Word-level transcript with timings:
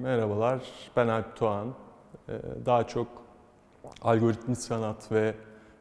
Merhabalar, 0.00 0.60
ben 0.96 1.08
Alp 1.08 1.40
Doğan. 1.40 1.68
Ee, 2.28 2.32
Daha 2.66 2.86
çok 2.86 3.08
algoritmik 4.02 4.58
sanat 4.58 5.12
ve 5.12 5.34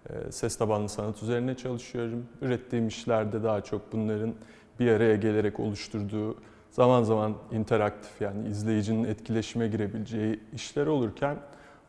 e, 0.10 0.32
ses 0.32 0.58
tabanlı 0.58 0.90
sanat 0.90 1.24
üzerine 1.24 1.58
çalışıyorum. 1.58 2.26
Ürettiğim 2.42 2.88
işlerde 2.88 3.44
daha 3.44 3.62
çok 3.62 3.94
bunların 3.94 4.34
bir 4.80 4.92
araya 4.92 5.16
gelerek 5.16 5.60
oluşturduğu, 5.60 6.36
zaman 6.72 7.04
zaman 7.04 7.34
interaktif 7.52 8.22
yani 8.22 8.48
izleyicinin 8.48 9.04
etkileşime 9.04 9.68
girebileceği 9.68 10.40
işler 10.54 10.88
olurken 10.88 11.38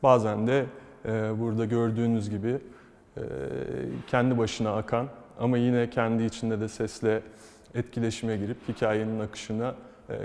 bazen 0.03 0.47
de 0.47 0.67
e, 1.05 1.41
burada 1.41 1.65
gördüğünüz 1.65 2.31
gibi 2.31 2.59
e, 3.17 3.23
kendi 4.07 4.39
başına 4.39 4.77
akan 4.77 5.09
ama 5.39 5.59
yine 5.59 5.91
kendi 5.91 6.25
içinde 6.25 6.61
de 6.61 6.69
sesle 6.69 7.23
etkileşime 7.75 8.37
girip 8.37 8.69
hikayenin 8.69 9.21
akışına 9.21 9.75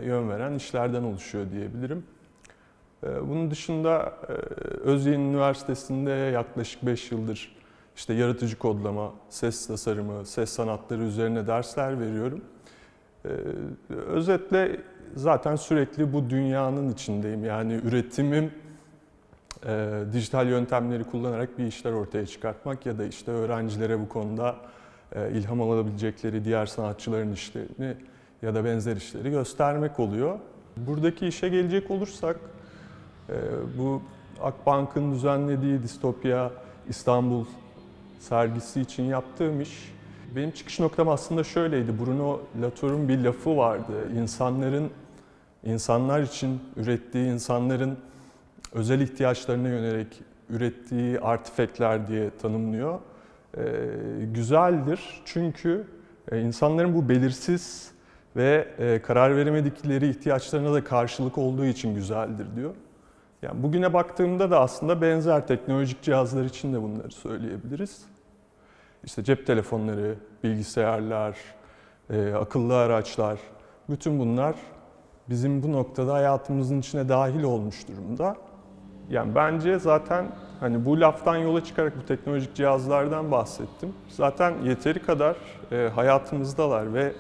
yön 0.05 0.29
veren 0.29 0.53
işlerden 0.53 1.03
oluşuyor 1.03 1.45
diyebilirim. 1.51 2.03
E, 3.03 3.29
Bunun 3.29 3.51
dışında 3.51 4.13
e, 4.29 4.31
Özyeğin 4.89 5.19
Üniversitesi'nde 5.19 6.11
yaklaşık 6.11 6.85
5 6.85 7.11
yıldır 7.11 7.57
işte 7.95 8.13
yaratıcı 8.13 8.57
kodlama, 8.57 9.13
ses 9.29 9.67
tasarımı, 9.67 10.25
ses 10.25 10.49
sanatları 10.49 11.03
üzerine 11.03 11.47
dersler 11.47 11.99
veriyorum. 11.99 12.41
E, 13.25 13.29
Özetle 13.93 14.79
zaten 15.15 15.55
sürekli 15.55 16.13
bu 16.13 16.29
dünyanın 16.29 16.89
içindeyim. 16.89 17.45
Yani 17.45 17.73
üretimim 17.73 18.51
e, 19.65 20.03
dijital 20.13 20.47
yöntemleri 20.47 21.03
kullanarak 21.03 21.57
bir 21.57 21.65
işler 21.65 21.91
ortaya 21.91 22.25
çıkartmak 22.25 22.85
ya 22.85 22.97
da 22.97 23.05
işte 23.05 23.31
öğrencilere 23.31 23.99
bu 23.99 24.09
konuda 24.09 24.55
e, 25.15 25.31
ilham 25.31 25.61
alabilecekleri 25.61 26.45
diğer 26.45 26.65
sanatçıların 26.65 27.31
işlerini 27.31 27.97
ya 28.41 28.55
da 28.55 28.65
benzer 28.65 28.95
işleri 28.95 29.29
göstermek 29.29 29.99
oluyor. 29.99 30.39
Buradaki 30.77 31.27
işe 31.27 31.49
gelecek 31.49 31.91
olursak 31.91 32.39
e, 33.29 33.33
bu 33.77 34.01
Akbank'ın 34.41 35.13
düzenlediği 35.13 35.83
Distopya 35.83 36.51
İstanbul 36.89 37.45
sergisi 38.19 38.81
için 38.81 39.03
yaptığım 39.03 39.61
iş 39.61 39.93
benim 40.35 40.51
çıkış 40.51 40.79
noktam 40.79 41.09
aslında 41.09 41.43
şöyleydi. 41.43 41.99
Bruno 41.99 42.39
Latour'un 42.61 43.09
bir 43.09 43.19
lafı 43.19 43.57
vardı. 43.57 44.11
İnsanların 44.15 44.89
insanlar 45.63 46.21
için 46.21 46.61
ürettiği 46.75 47.33
insanların 47.33 47.97
özel 48.73 49.01
ihtiyaçlarına 49.01 49.67
yönelik 49.67 50.21
ürettiği 50.49 51.19
artifekler 51.19 52.07
diye 52.07 52.29
tanımlıyor. 52.41 52.99
Ee, 53.57 53.61
güzeldir 54.33 55.21
çünkü 55.25 55.83
e, 56.31 56.41
insanların 56.41 56.95
bu 56.95 57.09
belirsiz 57.09 57.91
ve 58.37 58.67
e, 58.79 59.01
karar 59.01 59.35
veremedikleri 59.37 60.09
ihtiyaçlarına 60.09 60.73
da 60.73 60.83
karşılık 60.83 61.37
olduğu 61.37 61.65
için 61.65 61.95
güzeldir 61.95 62.55
diyor. 62.55 62.73
Yani 63.41 63.63
bugüne 63.63 63.93
baktığımda 63.93 64.51
da 64.51 64.59
aslında 64.59 65.01
benzer 65.01 65.47
teknolojik 65.47 66.01
cihazlar 66.01 66.43
için 66.43 66.73
de 66.73 66.81
bunları 66.81 67.11
söyleyebiliriz. 67.11 68.01
İşte 69.03 69.23
cep 69.23 69.47
telefonları, 69.47 70.15
bilgisayarlar, 70.43 71.37
e, 72.09 72.33
akıllı 72.33 72.77
araçlar, 72.77 73.39
bütün 73.89 74.19
bunlar 74.19 74.55
bizim 75.29 75.63
bu 75.63 75.71
noktada 75.71 76.13
hayatımızın 76.13 76.79
içine 76.79 77.09
dahil 77.09 77.43
olmuş 77.43 77.87
durumda. 77.87 78.35
Yani 79.09 79.35
bence 79.35 79.79
zaten 79.79 80.25
hani 80.59 80.85
bu 80.85 80.99
laftan 80.99 81.35
yola 81.35 81.63
çıkarak 81.63 81.93
bu 81.97 82.05
teknolojik 82.05 82.55
cihazlardan 82.55 83.31
bahsettim. 83.31 83.93
Zaten 84.09 84.53
yeteri 84.63 84.99
kadar 84.99 85.35
e, 85.71 85.89
hayatımızdalar 85.95 86.93
ve 86.93 87.13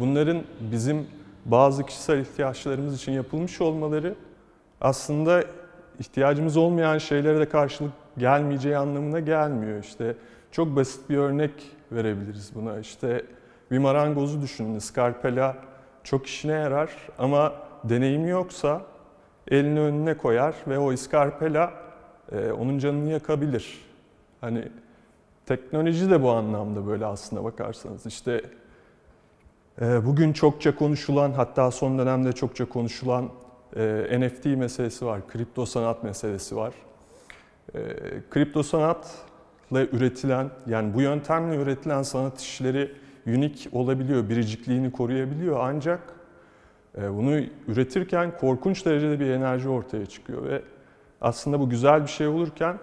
bunların 0.00 0.42
bizim 0.60 1.06
bazı 1.44 1.86
kişisel 1.86 2.18
ihtiyaçlarımız 2.18 2.96
için 2.96 3.12
yapılmış 3.12 3.60
olmaları 3.60 4.14
aslında 4.80 5.44
ihtiyacımız 5.98 6.56
olmayan 6.56 6.98
şeylere 6.98 7.38
de 7.40 7.48
karşılık 7.48 7.92
gelmeyeceği 8.18 8.76
anlamına 8.76 9.20
gelmiyor. 9.20 9.84
İşte 9.84 10.16
çok 10.52 10.76
basit 10.76 11.10
bir 11.10 11.16
örnek 11.16 11.52
verebiliriz 11.92 12.54
buna. 12.54 12.78
İşte 12.78 13.24
bir 13.70 13.78
marangozu 13.78 14.42
düşünün. 14.42 14.78
Skarpela 14.78 15.56
çok 16.04 16.26
işine 16.26 16.52
yarar 16.52 16.90
ama 17.18 17.52
deneyimi 17.84 18.30
yoksa 18.30 18.82
elini 19.50 19.80
önüne 19.80 20.16
koyar 20.16 20.54
ve 20.68 20.78
o 20.78 20.92
iskarpela 20.92 21.72
e, 22.32 22.52
onun 22.52 22.78
canını 22.78 23.10
yakabilir. 23.10 23.80
Hani 24.40 24.68
teknoloji 25.46 26.10
de 26.10 26.22
bu 26.22 26.30
anlamda 26.30 26.86
böyle 26.86 27.06
aslında 27.06 27.44
bakarsanız. 27.44 28.06
İşte 28.06 28.32
e, 28.32 28.42
bugün 29.80 30.32
çokça 30.32 30.74
konuşulan 30.74 31.32
hatta 31.32 31.70
son 31.70 31.98
dönemde 31.98 32.32
çokça 32.32 32.64
konuşulan 32.64 33.28
e, 33.76 34.20
NFT 34.20 34.44
meselesi 34.44 35.06
var, 35.06 35.28
kripto 35.28 35.66
sanat 35.66 36.02
meselesi 36.04 36.56
var. 36.56 36.74
E, 37.74 37.78
kripto 38.30 38.62
sanatla 38.62 39.82
üretilen 39.92 40.50
yani 40.66 40.94
bu 40.94 41.00
yöntemle 41.00 41.56
üretilen 41.56 42.02
sanat 42.02 42.40
işleri 42.40 42.92
unik 43.26 43.68
olabiliyor, 43.72 44.28
biricikliğini 44.28 44.92
koruyabiliyor 44.92 45.58
ancak 45.60 46.00
e, 46.98 47.14
bunu 47.14 47.40
üretirken 47.68 48.38
korkunç 48.38 48.86
derecede 48.86 49.20
bir 49.20 49.30
enerji 49.30 49.68
ortaya 49.68 50.06
çıkıyor 50.06 50.44
ve 50.44 50.62
aslında 51.20 51.60
bu 51.60 51.70
güzel 51.70 52.02
bir 52.02 52.10
şey 52.10 52.26
olurken 52.26 52.78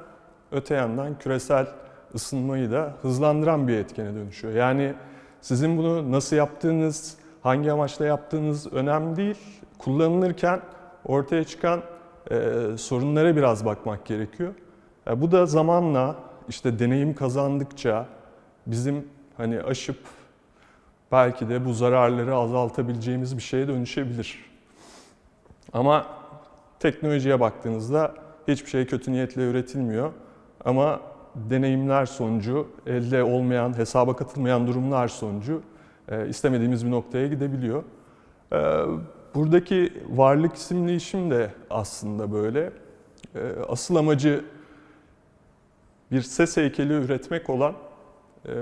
öte 0.51 0.75
yandan 0.75 1.19
küresel 1.19 1.67
ısınmayı 2.15 2.71
da 2.71 2.93
hızlandıran 3.01 3.67
bir 3.67 3.77
etkene 3.77 4.15
dönüşüyor. 4.15 4.53
Yani 4.53 4.93
sizin 5.45 5.77
bunu 5.77 6.11
nasıl 6.11 6.35
yaptığınız, 6.35 7.17
hangi 7.43 7.71
amaçla 7.71 8.05
yaptığınız 8.05 8.73
önemli 8.73 9.15
değil. 9.15 9.37
Kullanılırken 9.77 10.61
ortaya 11.05 11.43
çıkan 11.43 11.81
e, 12.31 12.51
sorunlara 12.77 13.35
biraz 13.35 13.65
bakmak 13.65 14.05
gerekiyor. 14.05 14.53
E, 15.07 15.21
bu 15.21 15.31
da 15.31 15.45
zamanla 15.45 16.15
işte 16.49 16.79
deneyim 16.79 17.15
kazandıkça 17.15 18.05
bizim 18.67 19.07
hani 19.37 19.61
aşıp 19.61 19.97
belki 21.11 21.49
de 21.49 21.65
bu 21.65 21.73
zararları 21.73 22.35
azaltabileceğimiz 22.35 23.37
bir 23.37 23.43
şeye 23.43 23.67
dönüşebilir. 23.67 24.45
Ama 25.73 26.05
teknolojiye 26.79 27.39
baktığınızda 27.39 28.13
hiçbir 28.47 28.69
şey 28.69 28.85
kötü 28.85 29.11
niyetle 29.11 29.49
üretilmiyor. 29.49 30.11
Ama 30.65 31.01
deneyimler 31.49 32.05
sonucu, 32.05 32.67
elde 32.85 33.23
olmayan, 33.23 33.77
hesaba 33.77 34.15
katılmayan 34.15 34.67
durumlar 34.67 35.07
sonucu 35.07 35.61
e, 36.09 36.27
istemediğimiz 36.27 36.85
bir 36.85 36.91
noktaya 36.91 37.27
gidebiliyor. 37.27 37.83
E, 38.53 38.57
buradaki 39.35 39.93
varlık 40.09 40.55
isimli 40.55 40.95
işim 40.95 41.31
de 41.31 41.51
aslında 41.69 42.31
böyle. 42.31 42.71
E, 43.35 43.39
asıl 43.67 43.95
amacı 43.95 44.45
bir 46.11 46.21
ses 46.21 46.57
heykeli 46.57 46.93
üretmek 46.93 47.49
olan, 47.49 47.73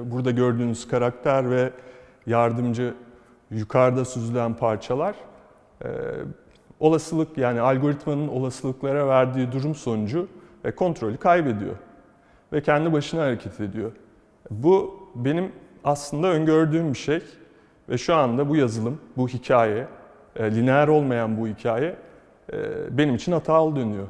burada 0.05 0.31
gördüğünüz 0.31 0.87
karakter 0.87 1.49
ve 1.49 1.71
yardımcı 2.25 2.93
yukarıda 3.51 4.05
süzülen 4.05 4.53
parçalar 4.53 5.15
olasılık 6.79 7.37
yani 7.37 7.61
algoritmanın 7.61 8.27
olasılıklara 8.27 9.07
verdiği 9.07 9.51
durum 9.51 9.75
sonucu 9.75 10.27
e, 10.63 10.71
kontrolü 10.71 11.17
kaybediyor 11.17 11.75
ve 12.53 12.61
kendi 12.61 12.93
başına 12.93 13.21
hareket 13.21 13.59
ediyor. 13.59 13.91
Bu 14.49 14.99
benim 15.15 15.51
aslında 15.83 16.27
öngördüğüm 16.27 16.93
bir 16.93 16.97
şey 16.97 17.21
ve 17.89 17.97
şu 17.97 18.15
anda 18.15 18.49
bu 18.49 18.55
yazılım, 18.55 19.01
bu 19.17 19.27
hikaye, 19.27 19.87
e, 20.35 20.55
lineer 20.55 20.87
olmayan 20.87 21.37
bu 21.37 21.47
hikaye 21.47 21.95
e, 22.53 22.57
benim 22.97 23.15
için 23.15 23.31
hatalı 23.31 23.75
dönüyor. 23.75 24.07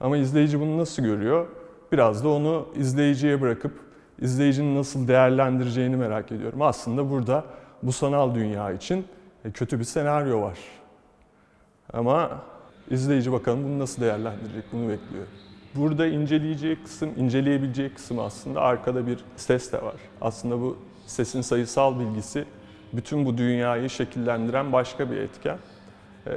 Ama 0.00 0.16
izleyici 0.16 0.60
bunu 0.60 0.78
nasıl 0.78 1.02
görüyor? 1.02 1.46
Biraz 1.92 2.24
da 2.24 2.28
onu 2.28 2.68
izleyiciye 2.76 3.40
bırakıp 3.40 3.72
izleyicinin 4.20 4.76
nasıl 4.76 5.08
değerlendireceğini 5.08 5.96
merak 5.96 6.32
ediyorum. 6.32 6.62
Aslında 6.62 7.10
burada 7.10 7.44
bu 7.82 7.92
sanal 7.92 8.34
dünya 8.34 8.72
için 8.72 9.04
e, 9.44 9.50
kötü 9.50 9.78
bir 9.78 9.84
senaryo 9.84 10.42
var. 10.42 10.58
Ama 11.92 12.30
izleyici 12.90 13.32
bakalım 13.32 13.64
bunu 13.64 13.78
nasıl 13.78 14.02
değerlendirecek 14.02 14.64
bunu 14.72 14.88
bekliyor. 14.88 15.26
Burada 15.74 16.06
inceleyeceği 16.06 16.76
kısım, 16.84 17.10
inceleyebileceği 17.16 17.88
kısım 17.94 18.18
aslında 18.18 18.60
arkada 18.60 19.06
bir 19.06 19.18
ses 19.36 19.72
de 19.72 19.82
var. 19.82 19.94
Aslında 20.20 20.60
bu 20.60 20.76
sesin 21.06 21.40
sayısal 21.40 22.00
bilgisi 22.00 22.44
bütün 22.92 23.26
bu 23.26 23.38
dünyayı 23.38 23.90
şekillendiren 23.90 24.72
başka 24.72 25.10
bir 25.10 25.16
etken. 25.16 25.58
Ee, 26.26 26.32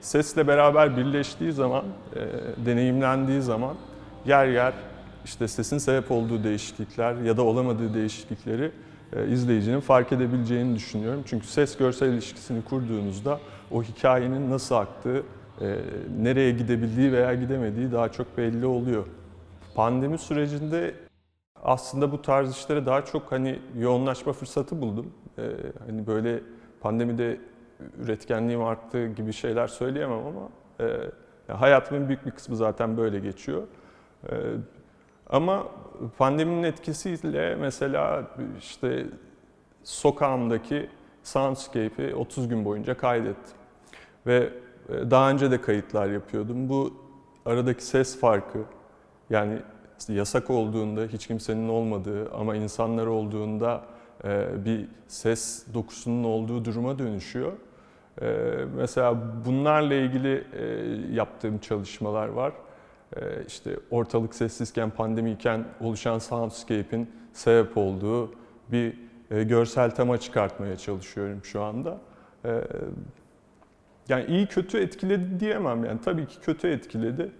sesle 0.00 0.46
beraber 0.46 0.96
birleştiği 0.96 1.52
zaman, 1.52 1.84
e, 2.16 2.20
deneyimlendiği 2.66 3.42
zaman 3.42 3.74
yer 4.26 4.46
yer 4.46 4.72
işte 5.24 5.48
sesin 5.48 5.78
sebep 5.78 6.10
olduğu 6.10 6.44
değişiklikler 6.44 7.14
ya 7.14 7.36
da 7.36 7.42
olamadığı 7.42 7.94
değişiklikleri 7.94 8.70
e, 9.16 9.28
izleyicinin 9.28 9.80
fark 9.80 10.12
edebileceğini 10.12 10.76
düşünüyorum. 10.76 11.22
Çünkü 11.26 11.46
ses 11.46 11.76
görsel 11.76 12.08
ilişkisini 12.08 12.64
kurduğunuzda 12.64 13.40
o 13.70 13.82
hikayenin 13.82 14.50
nasıl 14.50 14.74
aktığı, 14.74 15.22
nereye 16.18 16.50
gidebildiği 16.50 17.12
veya 17.12 17.34
gidemediği 17.34 17.92
daha 17.92 18.12
çok 18.12 18.36
belli 18.36 18.66
oluyor. 18.66 19.06
Pandemi 19.74 20.18
sürecinde 20.18 20.94
aslında 21.62 22.12
bu 22.12 22.22
tarz 22.22 22.50
işlere 22.50 22.86
daha 22.86 23.04
çok 23.04 23.32
hani 23.32 23.58
yoğunlaşma 23.78 24.32
fırsatı 24.32 24.80
buldum. 24.80 25.14
E, 25.38 25.42
hani 25.86 26.06
böyle 26.06 26.40
pandemide 26.80 27.40
üretkenliğim 27.98 28.62
arttı 28.62 29.06
gibi 29.06 29.32
şeyler 29.32 29.68
söyleyemem 29.68 30.26
ama 30.26 30.48
e, 30.80 31.52
hayatımın 31.52 32.08
büyük 32.08 32.26
bir 32.26 32.30
kısmı 32.30 32.56
zaten 32.56 32.96
böyle 32.96 33.18
geçiyor. 33.18 33.62
E, 34.30 34.34
ama 35.30 35.66
pandeminin 36.18 36.62
etkisiyle 36.62 37.56
mesela 37.56 38.30
işte 38.58 39.06
sokağımdaki 39.84 40.90
soundscape'i 41.22 42.14
30 42.14 42.48
gün 42.48 42.64
boyunca 42.64 42.96
kaydettim. 42.96 43.56
Ve 44.26 44.36
e, 44.36 44.50
daha 44.88 45.30
önce 45.30 45.50
de 45.50 45.60
kayıtlar 45.60 46.10
yapıyordum. 46.10 46.68
Bu 46.68 46.92
aradaki 47.46 47.84
ses 47.84 48.20
farkı 48.20 48.58
yani 49.30 49.58
yasak 50.08 50.50
olduğunda 50.50 51.04
hiç 51.04 51.26
kimsenin 51.26 51.68
olmadığı 51.68 52.32
ama 52.32 52.56
insanlar 52.56 53.06
olduğunda 53.06 53.82
e, 54.24 54.64
bir 54.64 54.88
ses 55.08 55.66
dokusunun 55.74 56.24
olduğu 56.24 56.64
duruma 56.64 56.98
dönüşüyor. 56.98 57.52
E, 58.22 58.26
mesela 58.76 59.16
bunlarla 59.44 59.94
ilgili 59.94 60.44
yaptığım 61.12 61.58
çalışmalar 61.58 62.28
var. 62.28 62.52
İşte 63.46 63.76
ortalık 63.90 64.34
sessizken, 64.34 64.90
pandemiyken 64.90 65.64
oluşan 65.80 66.18
soundscape'in 66.18 67.10
sebep 67.32 67.76
olduğu 67.76 68.32
bir 68.68 68.94
görsel 69.30 69.90
tema 69.90 70.18
çıkartmaya 70.18 70.76
çalışıyorum 70.76 71.44
şu 71.44 71.62
anda. 71.62 71.98
Yani 74.08 74.24
iyi 74.24 74.46
kötü 74.46 74.78
etkiledi 74.78 75.40
diyemem 75.40 75.84
yani 75.84 76.00
tabii 76.04 76.26
ki 76.26 76.40
kötü 76.40 76.68
etkiledi. 76.68 77.30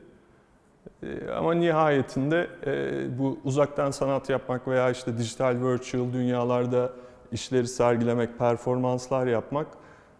Ee, 1.03 1.31
ama 1.31 1.55
nihayetinde 1.55 2.47
e, 2.67 3.19
bu 3.19 3.39
uzaktan 3.45 3.91
sanat 3.91 4.31
yapmak 4.31 4.69
veya 4.69 4.91
işte 4.91 5.19
dijital 5.19 5.57
virtual 5.65 6.13
dünyalarda 6.13 6.93
işleri 7.33 7.69
sergilemek, 7.69 8.39
performanslar 8.39 9.27
yapmak 9.27 9.67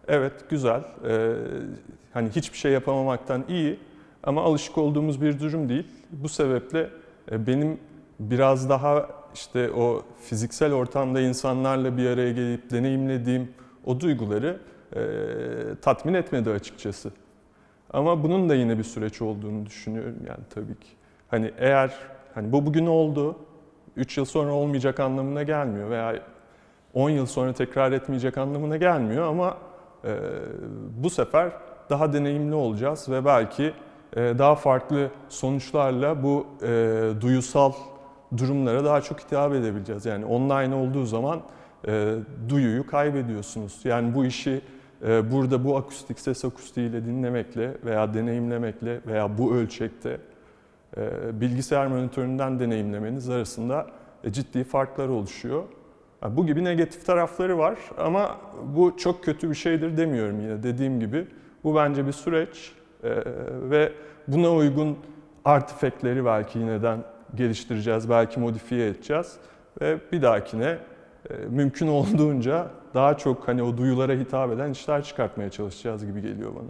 evet 0.07 0.49
güzel. 0.49 0.83
Ee, 1.07 1.33
hani 2.13 2.29
hiçbir 2.29 2.57
şey 2.57 2.71
yapamamaktan 2.71 3.43
iyi 3.49 3.79
ama 4.23 4.43
alışık 4.43 4.77
olduğumuz 4.77 5.21
bir 5.21 5.39
durum 5.39 5.69
değil. 5.69 5.87
Bu 6.11 6.29
sebeple 6.29 6.89
e, 7.31 7.47
benim 7.47 7.79
biraz 8.19 8.69
daha 8.69 9.09
işte 9.33 9.71
o 9.71 10.01
fiziksel 10.21 10.73
ortamda 10.73 11.21
insanlarla 11.21 11.97
bir 11.97 12.09
araya 12.09 12.31
gelip 12.31 12.71
deneyimlediğim 12.71 13.51
o 13.85 13.99
duyguları 13.99 14.59
e, 14.95 15.01
tatmin 15.81 16.13
etmedi 16.13 16.49
açıkçası. 16.49 17.11
Ama 17.93 18.23
bunun 18.23 18.49
da 18.49 18.55
yine 18.55 18.77
bir 18.77 18.83
süreç 18.83 19.21
olduğunu 19.21 19.65
düşünüyorum 19.65 20.15
yani 20.27 20.43
tabii 20.49 20.75
ki. 20.79 20.89
Hani 21.27 21.51
eğer 21.57 21.93
hani 22.35 22.51
bu 22.51 22.65
bugün 22.65 22.85
oldu, 22.85 23.35
3 23.95 24.17
yıl 24.17 24.25
sonra 24.25 24.53
olmayacak 24.53 24.99
anlamına 24.99 25.43
gelmiyor 25.43 25.89
veya 25.89 26.15
10 26.93 27.09
yıl 27.09 27.25
sonra 27.25 27.53
tekrar 27.53 27.91
etmeyecek 27.91 28.37
anlamına 28.37 28.77
gelmiyor 28.77 29.27
ama 29.27 29.57
e, 30.05 30.17
bu 31.03 31.09
sefer 31.09 31.51
daha 31.89 32.13
deneyimli 32.13 32.55
olacağız 32.55 33.09
ve 33.09 33.25
belki 33.25 33.73
e, 34.15 34.21
daha 34.37 34.55
farklı 34.55 35.09
sonuçlarla 35.29 36.23
bu 36.23 36.47
e, 36.63 37.01
duyusal 37.21 37.71
durumlara 38.37 38.85
daha 38.85 39.01
çok 39.01 39.19
hitap 39.19 39.53
edebileceğiz. 39.53 40.05
Yani 40.05 40.25
online 40.25 40.75
olduğu 40.75 41.05
zaman 41.05 41.41
e, 41.87 42.15
duyuyu 42.49 42.87
kaybediyorsunuz. 42.87 43.79
Yani 43.83 44.15
bu 44.15 44.25
işi 44.25 44.61
burada 45.03 45.65
bu 45.65 45.77
akustik 45.77 46.19
ses 46.19 46.45
akustiğiyle 46.45 47.05
dinlemekle 47.05 47.77
veya 47.85 48.13
deneyimlemekle 48.13 48.99
veya 49.07 49.37
bu 49.37 49.55
ölçekte 49.55 50.17
e, 50.97 51.41
bilgisayar 51.41 51.87
monitöründen 51.87 52.59
deneyimlemeniz 52.59 53.29
arasında 53.29 53.87
e, 54.23 54.31
ciddi 54.31 54.63
farklar 54.63 55.07
oluşuyor. 55.07 55.63
Bu 56.29 56.45
gibi 56.45 56.63
negatif 56.63 57.05
tarafları 57.05 57.57
var 57.57 57.79
ama 57.97 58.37
bu 58.75 58.97
çok 58.97 59.23
kötü 59.23 59.49
bir 59.49 59.55
şeydir 59.55 59.97
demiyorum 59.97 60.41
yine 60.41 60.63
dediğim 60.63 60.99
gibi. 60.99 61.27
Bu 61.63 61.75
bence 61.75 62.07
bir 62.07 62.11
süreç 62.11 62.71
e, 63.03 63.09
ve 63.69 63.91
buna 64.27 64.53
uygun 64.53 64.97
artifekleri 65.45 66.25
belki 66.25 66.59
yineden 66.59 66.99
geliştireceğiz, 67.35 68.09
belki 68.09 68.39
modifiye 68.39 68.87
edeceğiz 68.87 69.37
ve 69.81 69.97
bir 70.11 70.21
dahakine 70.21 70.77
mümkün 71.49 71.87
olduğunca 71.87 72.67
daha 72.93 73.17
çok 73.17 73.47
hani 73.47 73.63
o 73.63 73.77
duyulara 73.77 74.13
hitap 74.13 74.51
eden 74.51 74.71
işler 74.71 75.03
çıkartmaya 75.03 75.49
çalışacağız 75.49 76.05
gibi 76.05 76.21
geliyor 76.21 76.51
bana. 76.55 76.69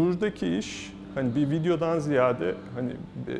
Buradaki 0.00 0.58
iş 0.58 0.92
hani 1.14 1.36
bir 1.36 1.50
videodan 1.50 1.98
ziyade 1.98 2.54
hani 2.74 2.90
e, 3.28 3.36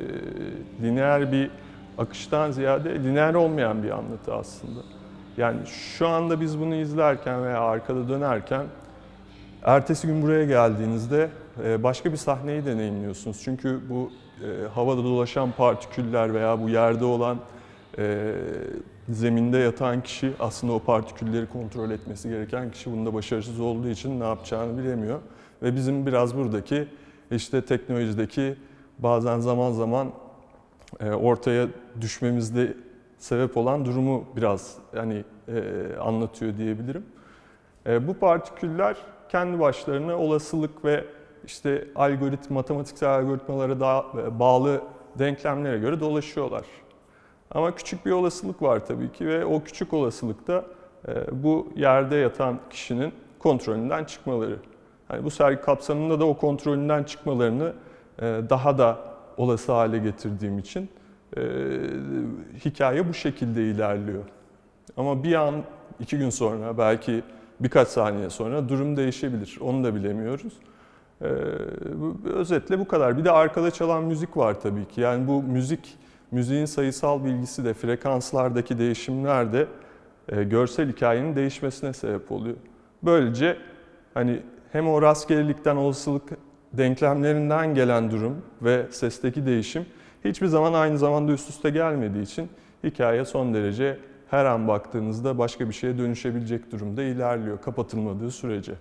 lineer 0.82 1.32
bir 1.32 1.50
akıştan 1.98 2.50
ziyade 2.50 2.94
lineer 2.94 3.34
olmayan 3.34 3.82
bir 3.82 3.90
anlatı 3.90 4.34
aslında. 4.34 4.80
Yani 5.36 5.58
şu 5.66 6.08
anda 6.08 6.40
biz 6.40 6.60
bunu 6.60 6.74
izlerken 6.74 7.44
veya 7.44 7.60
arkada 7.60 8.08
dönerken 8.08 8.66
ertesi 9.62 10.06
gün 10.06 10.22
buraya 10.22 10.44
geldiğinizde 10.44 11.28
e, 11.64 11.82
başka 11.82 12.12
bir 12.12 12.16
sahneyi 12.16 12.66
deneyimliyorsunuz. 12.66 13.40
Çünkü 13.44 13.80
bu 13.90 14.10
e, 14.44 14.68
havada 14.74 15.04
dolaşan 15.04 15.52
partiküller 15.52 16.34
veya 16.34 16.62
bu 16.62 16.68
yerde 16.68 17.04
olan 17.04 17.38
e, 17.98 18.34
zeminde 19.08 19.58
yatan 19.58 20.02
kişi 20.02 20.32
aslında 20.40 20.72
o 20.72 20.78
partikülleri 20.78 21.48
kontrol 21.48 21.90
etmesi 21.90 22.28
gereken 22.28 22.70
kişi 22.70 22.92
bunda 22.92 23.14
başarısız 23.14 23.60
olduğu 23.60 23.88
için 23.88 24.20
ne 24.20 24.24
yapacağını 24.24 24.78
bilemiyor. 24.78 25.18
Ve 25.62 25.74
bizim 25.74 26.06
biraz 26.06 26.36
buradaki 26.36 26.88
işte 27.30 27.64
teknolojideki 27.64 28.54
bazen 28.98 29.40
zaman 29.40 29.72
zaman 29.72 30.12
e, 31.00 31.10
ortaya 31.10 31.68
düşmemizde 32.00 32.74
sebep 33.18 33.56
olan 33.56 33.84
durumu 33.84 34.24
biraz 34.36 34.76
hani 34.94 35.24
e, 35.48 35.62
anlatıyor 36.00 36.56
diyebilirim. 36.56 37.04
E, 37.86 38.08
bu 38.08 38.14
partiküller 38.14 38.96
kendi 39.28 39.60
başlarına 39.60 40.16
olasılık 40.18 40.84
ve 40.84 41.04
işte 41.46 41.88
algoritma, 41.94 42.54
matematiksel 42.54 43.14
algoritmalara 43.14 43.80
daha 43.80 44.04
bağlı 44.38 44.82
denklemlere 45.18 45.78
göre 45.78 46.00
dolaşıyorlar. 46.00 46.64
Ama 47.54 47.74
küçük 47.74 48.06
bir 48.06 48.10
olasılık 48.10 48.62
var 48.62 48.86
tabii 48.86 49.12
ki 49.12 49.26
ve 49.26 49.44
o 49.44 49.62
küçük 49.62 49.92
olasılıkta 49.92 50.64
e, 51.08 51.42
bu 51.42 51.72
yerde 51.76 52.16
yatan 52.16 52.58
kişinin 52.70 53.12
kontrolünden 53.38 54.04
çıkmaları. 54.04 54.56
Yani 55.12 55.24
bu 55.24 55.30
sergi 55.30 55.60
kapsamında 55.60 56.20
da 56.20 56.24
o 56.24 56.36
kontrolünden 56.36 57.02
çıkmalarını 57.02 57.72
e, 58.18 58.22
daha 58.50 58.78
da 58.78 58.98
olası 59.36 59.72
hale 59.72 59.98
getirdiğim 59.98 60.58
için 60.58 60.88
e, 61.36 61.40
hikaye 62.64 63.08
bu 63.08 63.14
şekilde 63.14 63.64
ilerliyor. 63.64 64.24
Ama 64.96 65.24
bir 65.24 65.34
an, 65.34 65.54
iki 66.00 66.18
gün 66.18 66.30
sonra, 66.30 66.78
belki 66.78 67.22
birkaç 67.60 67.88
saniye 67.88 68.30
sonra 68.30 68.68
durum 68.68 68.96
değişebilir. 68.96 69.58
Onu 69.60 69.84
da 69.84 69.94
bilemiyoruz. 69.94 70.52
Özetle 72.24 72.78
bu 72.78 72.88
kadar. 72.88 73.18
Bir 73.18 73.24
de 73.24 73.30
arkada 73.30 73.70
çalan 73.70 74.04
müzik 74.04 74.36
var 74.36 74.60
tabii 74.60 74.88
ki. 74.88 75.00
Yani 75.00 75.28
bu 75.28 75.42
müzik 75.42 75.98
müziğin 76.32 76.64
sayısal 76.64 77.24
bilgisi 77.24 77.64
de 77.64 77.74
frekanslardaki 77.74 78.78
değişimler 78.78 79.52
de 79.52 79.66
e, 80.28 80.42
görsel 80.42 80.92
hikayenin 80.92 81.36
değişmesine 81.36 81.92
sebep 81.92 82.32
oluyor. 82.32 82.56
Böylece 83.02 83.56
hani 84.14 84.42
hem 84.72 84.88
o 84.88 85.02
rastgelelikten 85.02 85.76
olasılık 85.76 86.22
denklemlerinden 86.72 87.74
gelen 87.74 88.10
durum 88.10 88.42
ve 88.62 88.86
sesteki 88.90 89.46
değişim 89.46 89.86
hiçbir 90.24 90.46
zaman 90.46 90.72
aynı 90.72 90.98
zamanda 90.98 91.32
üst 91.32 91.50
üste 91.50 91.70
gelmediği 91.70 92.22
için 92.22 92.48
hikaye 92.84 93.24
son 93.24 93.54
derece 93.54 93.98
her 94.30 94.44
an 94.44 94.68
baktığınızda 94.68 95.38
başka 95.38 95.68
bir 95.68 95.74
şeye 95.74 95.98
dönüşebilecek 95.98 96.72
durumda 96.72 97.02
ilerliyor 97.02 97.60
kapatılmadığı 97.60 98.30
sürece. 98.30 98.72